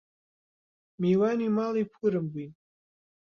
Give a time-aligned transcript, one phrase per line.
[0.99, 2.51] میوانی ماڵی پوورم بووین